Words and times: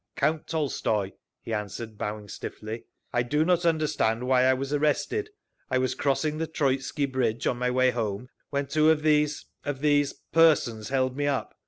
"Count 0.15 0.47
Tolstoy," 0.47 1.11
he 1.43 1.53
answered, 1.53 1.95
bowing 1.95 2.27
stiffly. 2.27 2.85
"I 3.13 3.21
do 3.21 3.45
not 3.45 3.67
understand 3.67 4.23
why 4.25 4.45
I 4.45 4.53
was 4.55 4.73
arrested. 4.73 5.29
I 5.69 5.77
was 5.77 5.93
crossing 5.93 6.39
the 6.39 6.47
Troitsky 6.47 7.05
Bridge 7.05 7.45
on 7.45 7.59
my 7.59 7.69
way 7.69 7.91
home 7.91 8.29
when 8.49 8.65
two 8.65 8.89
of 8.89 9.03
these—of 9.03 9.81
these—persons 9.81 10.89
held 10.89 11.15
me 11.15 11.27
up. 11.27 11.53